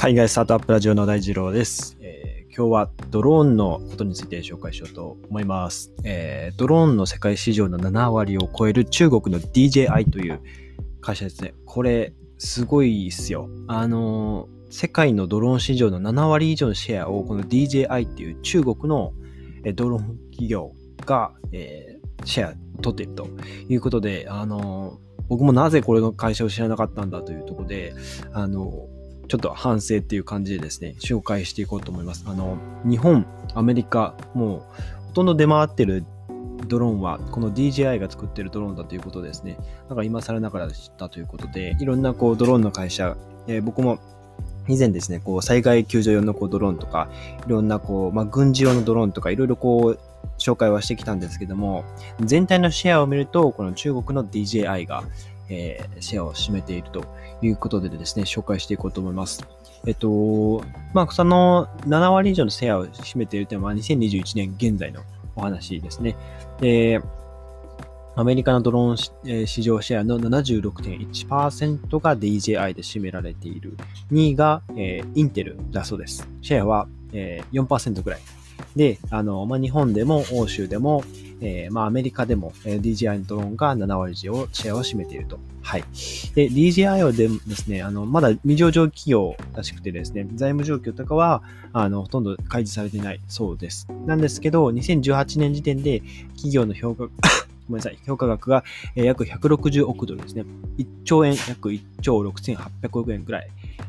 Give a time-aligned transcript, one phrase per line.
[0.00, 5.92] 海外スタートアップラジオの大二郎です、えー今日はドローンのことについて紹介しようと思います。
[6.04, 10.40] えードローンの世界市場の7割を超える中国の DJI という
[11.02, 11.52] 会社ですね。
[11.66, 13.50] これ、すごいっすよ。
[13.68, 19.12] あのー世界のドローン市場の7割以上のシェアをこの DJI っていう中国の
[19.74, 20.72] ドローン企業
[21.04, 23.28] が、えーシェアを取っていると
[23.68, 27.94] いうことで、あのー僕もなぜこれの会社を知らなかったんだというところで、
[28.32, 28.88] あの
[29.30, 32.24] ちょっと反省っていう感じでですね、紹介していこうと思います。
[32.26, 34.60] あの、日本、アメリカ、もう
[35.06, 36.04] ほとんど出回ってる
[36.66, 39.56] ドローンは、この DJI が作ってるドローンだということですね。
[39.88, 43.16] だから今更ながら知ったということで、いろんなこうドローンの会社、
[43.46, 44.00] えー僕も
[44.66, 47.08] 以前ですね、こう災害救助用のこうドローンとか、
[47.46, 49.98] いろんなこう、まあ、軍事用のドローンとか、いろいろこう、
[50.38, 51.84] 紹介はしてきたんですけども、
[52.20, 55.04] 全体のシェアを見ると、この中国の DJI が、
[55.50, 57.04] えーシェアを占めていると
[57.42, 59.44] いうことでですね、紹介していこうと思います。
[59.86, 60.62] えっと、
[60.94, 65.00] まあ、その7割以上のシェアを占めているというのは、2021年現在の
[65.36, 66.16] お話ですね。
[66.60, 67.00] で、
[68.16, 73.76] アメリカのドローン市場シェアの76.1%が DJI で占められている。
[74.12, 76.28] 2位が、えーインテルだそうです。
[76.42, 78.20] シェアは、えー4%ぐらい。
[78.76, 81.02] で、あの、まあ、日本でも欧州でも、
[81.40, 85.38] えーまあ、アメリカでも、えー DJI のドローンが7割以上シェアを占めていると。
[85.62, 85.84] はい。
[86.34, 93.86] で、DJI はでですね、あの、まだ未上場企業らしくてですね、財務状況とかは、あの、ほとんど開示されていないそうです。
[94.06, 96.00] なんですけど、2018年時点で
[96.34, 97.04] 企業の評価、
[97.68, 98.64] ごめんなさい、評価額が、
[98.96, 100.44] え約160億ドルですね。
[100.78, 103.48] 1兆円、約1兆6800億円ぐらい、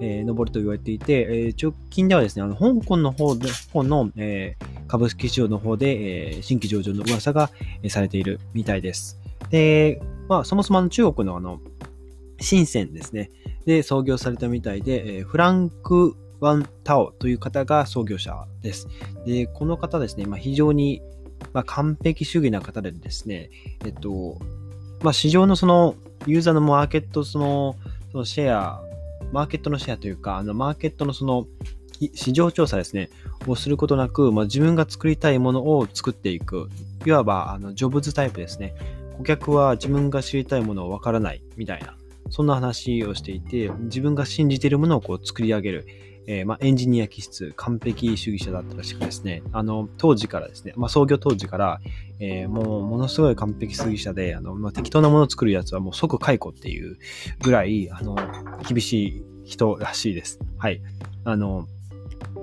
[0.00, 1.12] えー上ると言われていて、
[1.46, 7.50] えー直近ではですね、あの、香港の方で、方の、えー株式市場の方で、えー新規上場の噂が、
[7.88, 9.18] されているみたいです。
[9.50, 11.60] で、まあ、そもそもの中国のあの、
[12.40, 13.30] 深センですね。
[13.64, 18.88] で、創業されたみたいで、えーフランク・ワン・タオという方が創業者です。
[19.24, 21.00] で、この方ですね、まあ、非常に、
[21.52, 23.50] まあ、完璧主義な方でですね、
[23.84, 24.38] えっと、
[25.02, 25.94] まあ、市場のその、
[26.26, 27.76] ユーザーのマーケット、その、
[28.10, 28.82] そのシェア、
[29.32, 31.46] マーケットのシェアというか、あの、マーケットのその、
[32.14, 33.10] 市場調査ですね、
[33.46, 36.68] をすることなく、まあ、自分が作りたいものを作っていく。
[37.04, 38.74] いわば、あの、ジョブズタイプですね。
[39.18, 41.94] 顧客は自分が知りたいものをわからないみたいな、
[42.30, 45.86] そんな話をしていて、自分が信じているものをこう作り上げる。
[46.26, 51.80] えーまあ、エンジニア気質、完璧主義者だったらしくですね、あの、当時からですね、まあ、創業当時から、
[52.20, 56.96] えーもう、ものすごい完璧主義者で、あの、まあ、適当なものを作るやつはもう即解雇っていう
[57.42, 58.16] ぐらい、あの、
[58.68, 60.38] 厳しい人らしいです。
[60.58, 60.80] はい。
[61.24, 61.66] あの、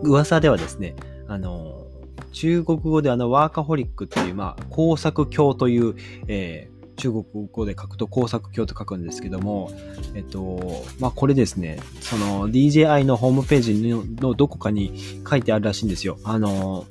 [0.03, 0.95] 噂ではですね、
[1.27, 1.85] あの、
[2.31, 5.95] 中国語であの、ワーカホリックっていう、まあ、工作狂という、
[6.27, 9.71] えー中国語で書くと工作狂と書くんですけども、
[10.13, 16.19] えっと、まあ、これですね、その DJI のホームページのどこかに書いてあるらしいんですよ。
[16.25, 16.85] あの、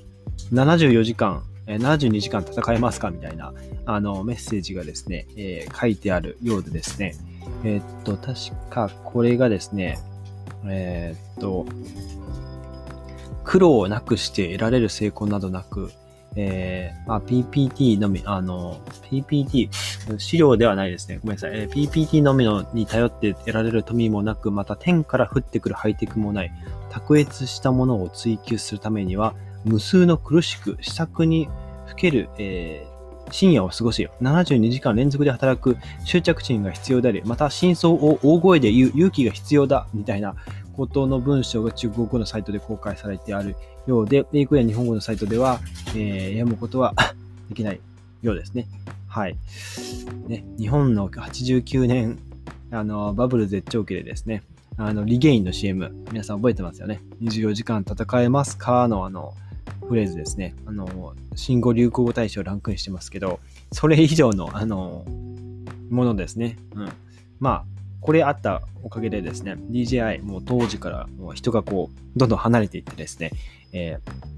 [0.51, 3.53] 74時間、72時間戦えますかみたいな、
[3.85, 7.15] あの、メッセージがですね、えー書いてあるようでですね、
[7.63, 8.35] えっと、確
[8.71, 9.99] かこれがですね、
[10.65, 11.67] えーっと、
[13.49, 15.91] 苦労をなくして得られる成功などなく、
[16.37, 18.79] えーまあ、PPT のみ、あの、
[19.11, 19.71] PPT、
[20.19, 21.19] 資料ではないですね。
[21.23, 21.53] ごめんなさい。
[21.55, 26.53] えー PPT のみのに頼って得られる富もなく、また天から降ってくるハイテクもない、
[26.91, 29.35] 卓越したものを追求するためには、
[29.65, 31.49] 無数の苦しく、試作に
[31.87, 32.99] ふける、えー
[33.31, 40.35] 深夜を過ごし、72時間連続で働く執着心が必要であり、また真相を大声で言う勇気が必要だ、みたいな
[40.79, 43.57] ことの文章が中国語のサイトで公開されてある
[43.89, 45.59] ようで、英語や日本語のサイトでは、
[45.97, 46.95] えー読むことは
[47.49, 47.81] できない
[48.23, 48.69] ようですね。
[49.09, 49.37] はい。
[50.29, 52.17] ね、日本の89年、
[52.71, 54.45] あの、バブル絶頂期でですね、
[54.77, 57.01] あの、リゲインの CM、皆さん覚えてますよね。
[57.23, 59.35] 24時間戦えますかのあの、
[59.89, 60.55] フレーズですね。
[60.65, 63.41] あの、新語・流行語大賞ランクインしてますけど、
[63.73, 65.05] それ以上の、あの、
[65.91, 66.57] ものですね。
[66.77, 66.89] うん。
[67.41, 73.33] まあ、これあったおかげでですね、DJI もう当時からもう人がこう、どんどん離れていってですね、
[73.73, 74.29] えー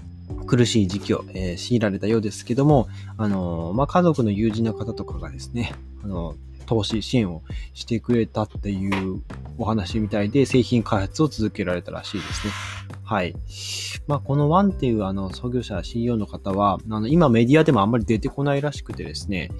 [0.45, 2.87] 苦しい時期を、えー強いられたようですけども、
[3.17, 5.73] あのーまあ、家族の友人の方とかがですね、
[6.03, 6.35] あの
[6.65, 7.41] 投資支援を
[7.73, 9.21] してくれたっていう
[9.57, 12.53] お話みたいで、製品開発を続けられたらしいですね。
[13.03, 13.35] はい。
[14.07, 19.51] まあ、このワンっていうあの創業者 CEO の方は、あの今メディアでもあんまり出てこないらしくてですね、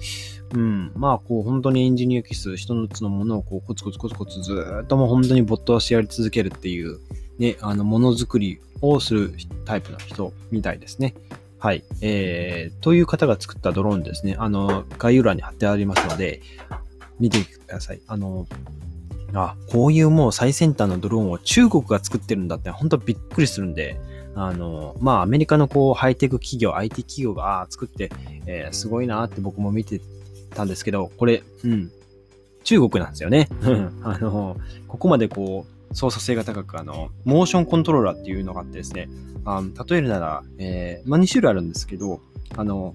[0.54, 6.98] うん、まあこう本当にエンジニア気質、一つのものをこうコツコツコツコツずっともう本当に没頭してやり続けるっていう、
[7.38, 9.34] ね、あのものづくりをする
[9.64, 11.14] タイプの人みたいですね。
[11.58, 11.84] はい。
[12.00, 14.34] えー、という方が作ったドローンですね。
[14.36, 16.42] あの、概要欄に貼ってありますので、
[17.20, 18.00] 見てください。
[18.08, 18.48] あの、
[19.32, 23.96] あ、こういうもう最先端のドローンを中国が作ってるんだって本当びっくりするんで、
[24.34, 28.10] あの、まあアメリカのこうハイテク企業、IT 企業が作って、
[28.46, 30.00] えー、すごいなって僕も見て
[30.52, 31.90] たんですけど、これ、うん、
[32.64, 33.48] 中国なんですよね。
[34.02, 34.56] あの、
[34.88, 39.08] ここまでこう、操作性が高く、あの、モーションコントローラーっていうのがあってですね、
[39.44, 42.20] あ例えるなら、えー、まあ2種類あるんですけど、
[42.56, 42.92] あの、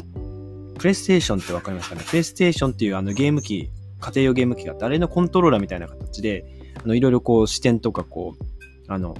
[0.77, 2.03] プレイステーションってわかりますかね？
[2.07, 3.69] プレイステーションっていうあのゲーム機、
[3.99, 6.45] 家庭用ゲーム機があって、あれのコントローラーみたいな形で、
[6.83, 8.43] あの、いろいろこう視点とかこう、
[8.87, 9.15] あの、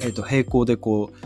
[0.00, 1.16] えっ、ー、と、平行でこう、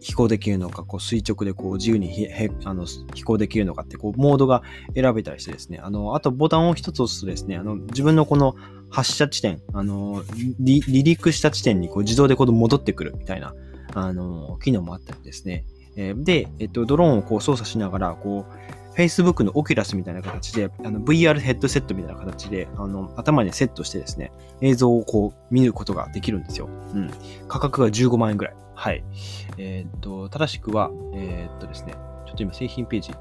[0.00, 2.28] 飛行できるのか、こう垂直でこう自由に
[2.64, 4.62] あの飛行できるのかってこうモードが
[4.94, 8.56] 選べたりしてですね、あの、あとボタンを一つ押すとですね、あの、自分のこの
[8.88, 10.24] 発射地点、あの、
[10.58, 13.54] 離陸した地点にこう自動でこう戻ってくるみたいな、
[13.94, 15.64] あの、機能もあったりですね。
[15.96, 26.68] え、で、えっと、ドローンをこう操作しながら、こう、Facebook のオキュラスみたいな形で、あの VR ヘッドセットみたいな形で、あの、頭にセットしてですね、映像をこう見ることができるんですよ。
[26.94, 27.10] うん。
[27.48, 28.54] 価格が15万円ぐらい。
[28.80, 29.04] はい。
[29.58, 31.92] えー、っと、正しくは、えー、っとですね、
[32.24, 33.12] ちょっと今製品ページ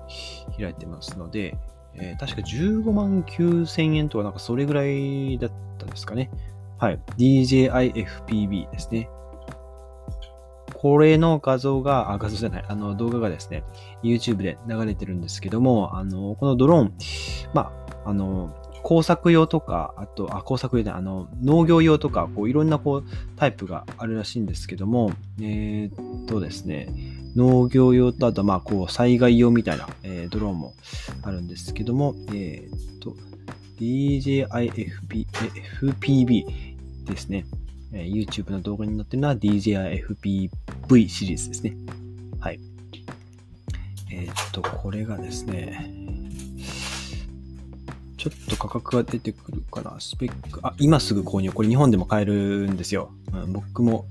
[0.57, 1.57] 開いてますので、
[1.95, 6.31] えー、確か15万9000円とかなんかそれぐらいだったですかね。
[6.77, 6.99] はい。
[7.17, 9.09] DJIFPB ですね。
[10.75, 13.65] これの画像が、あ、画像じゃない、あの動画がですね、
[14.01, 16.93] YouTube で流れてるんですけども、あの、このドローン、
[17.53, 17.73] ま
[18.05, 23.03] あ、あの、工作用とか、あと、あ、工作用で、あの、農業用とか、こう、いろんな、こう、
[23.35, 26.89] タイプがあるらしいんですけども、えー、っとですね、
[27.35, 30.73] 農業用と、あと、まあ、こう、災害用みたいな、えー、ドローンも
[31.23, 33.15] あるんですけども、えー、っと、
[33.79, 34.45] DJIFPB
[37.05, 37.45] ですね。
[37.93, 41.75] え、YouTube の動画に載ってるのは DJIFPV シリーズですね。
[42.39, 42.59] はい。
[44.11, 45.98] え、っと、これがですね、
[48.19, 49.95] ちょっと価格が出てくるかな。
[49.99, 51.49] スペック、あ、今すぐ購入。
[51.53, 53.11] これ日本でも買えるんですよ。
[53.33, 54.05] うん、僕も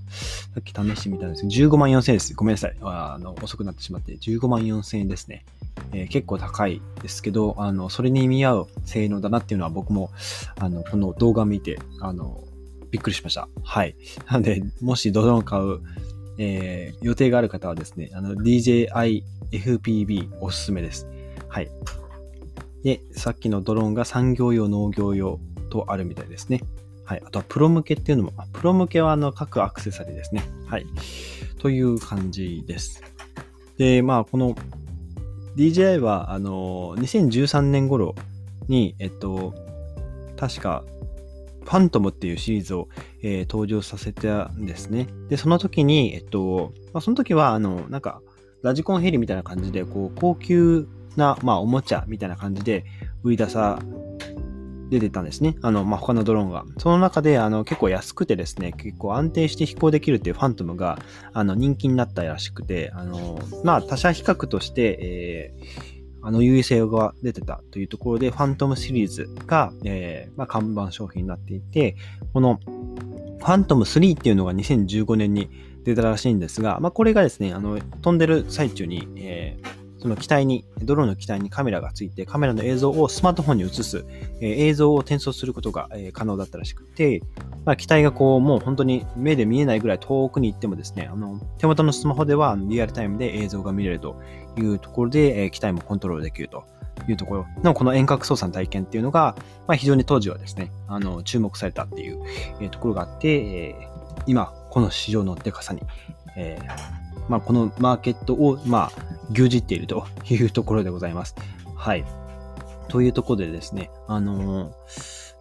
[0.55, 2.35] さっき試してみたんですけど、15万4000円です。
[2.35, 2.77] ごめんなさい。
[2.81, 5.45] あの、遅くなってしまって、15万4000円ですね。
[5.93, 10.11] えー、結構高いですけど、あの、それに見合う性能だなっていうのは僕も、
[10.59, 12.43] あの、この動画を見て、あの、
[12.91, 13.47] びっくりしました。
[13.63, 13.95] はい。
[14.31, 15.81] なので、もしドローン買う、
[16.39, 19.23] えー、予定がある方はですね、あの、DJI
[19.53, 21.07] FPV おすすめです。
[21.49, 21.69] はい。
[22.83, 25.41] で、さっきのドローンが産業用、農業用
[25.71, 26.63] とあるみたいですね。
[27.05, 27.23] はい。
[27.25, 30.43] あとはプロ向けっていうのも、プロ向けはあの各アクセサリーですね。
[30.67, 30.87] はい。
[31.59, 33.03] という感じです。
[33.79, 34.55] で、まあ、この
[35.57, 38.15] DJI は、あの、2013年頃
[38.69, 39.55] に、えっと、
[40.37, 40.85] 確か
[41.69, 42.89] ファントムっていうシリーズを、
[43.23, 45.07] えー、登場させたんですね。
[45.29, 48.23] で、その時に、えっと、まあ、その時は、あの、なんか、
[48.63, 50.89] ラジコンヘリみたいな感じで、こう、高級
[51.19, 52.85] な、まあ、おもちゃみたいな感じで
[53.23, 53.79] 売り出さ
[54.91, 55.57] 出てたんですね。
[55.61, 56.65] あの、まあ、他のドローンが。
[56.79, 60.99] その中で、あの、結構安くてですね、結構安定して飛行できるっていうファントムが、
[61.35, 71.97] あの、人気になったらしくて、あの、まあ、他社比較として、えーあの優位性が出てたというところで、ファントムシリーズが、えー、まあ、看板商品になっていて、
[72.35, 72.59] この
[73.39, 75.49] ファントム3っていうのが2015年に
[75.85, 84.05] 出たらしいんですが、まあ、これがですね、あの、飛んでる最中に、えーその機体に、ドローンの機体にカメラがついて、カメラの映像をスマートフォンに映す、
[84.41, 87.23] えー、映像を転送することが、えー、可能だったらしくて、
[87.65, 94.21] まあ、機体がこう、もう本当に目で見えないぐらい遠くに行ってもですね、あの、手元のスマホではリアルタイムで映像が見れると
[94.57, 96.65] いうところで、えー、機体もコントロールできると
[97.09, 97.47] いうところ。
[97.65, 99.35] のこの遠隔操作の体験っていうのが、
[99.67, 102.23] まあ、非常に当時はですね、あの、注目されたっていう、
[102.61, 105.83] えー、ところがあって、えー、今、この市場のデカさに、
[106.37, 111.35] えーまあ、このマーケットを、まあ、牛耳っているというところでございます。
[111.75, 112.05] はい。
[112.89, 114.73] というところでですね、あのー、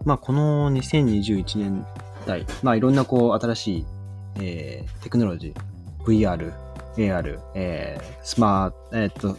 [0.06, 1.86] まあ、この2021年
[2.26, 3.86] 代、まあ、いろんなこう、新しい、
[4.42, 6.54] えー、テクノロジー、VR、
[6.98, 9.38] AR、えー、スマート、え、っと、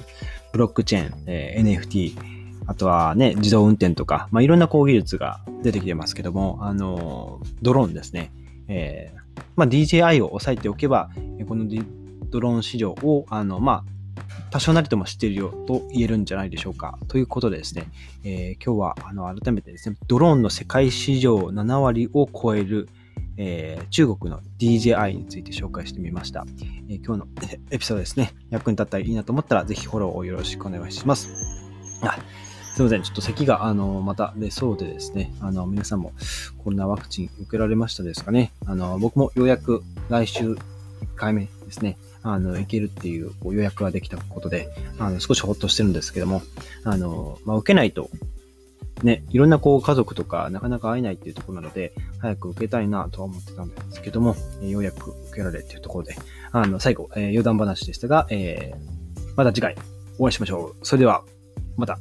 [0.52, 2.16] ブロックチェーン、えー、NFT、
[2.66, 8.32] あとはね、自動運転とか、まあ、いろんなこう技術が出てきてますけども、あのー、ドローンですね。
[8.68, 11.10] えー、まあ、DJI を押さえておけば、
[11.46, 11.66] この
[12.30, 13.97] ドローン市場を、あの、まあ、
[14.50, 16.98] 多少なりとも知っているよと言えるんじゃないでしょうか。
[17.08, 17.90] ということでですね、
[18.24, 22.88] えー、今日はあの改めてですね、ドローンの世界市場7割を超える、
[23.36, 26.46] えー、中国の DJI について紹介してみました。
[26.88, 27.28] えー、今日の
[27.70, 31.30] エピソードですね、役に立ったらいいなと思ったら、ぜひフォローをよろしくお願いします。
[32.02, 32.18] あ
[32.78, 33.02] すいません。
[33.02, 36.12] ちょっと咳が、あの、また出そうでですね、あの、皆さんも
[36.58, 38.52] コロナワクチン受けられましたですかね。
[38.66, 40.58] あの、僕もようやく来週1
[41.16, 46.42] 回目ですね、あの、行けるっていうこう予約ができたことで、あの、少しほっとしてるんですけども、
[46.84, 48.10] あの、まあ、受けないと
[49.02, 56.16] ね、いろんなこう家族とかなかなか会えないっていうところなので、早く受けたいなとは思ってたんですけども、えようやく受けられるっていうところで、
[56.52, 59.76] あの、最後、えー、余談話でしたが、えー、また次回
[60.18, 60.86] お会いしましょう。
[60.86, 61.22] それでは、
[61.76, 61.98] また。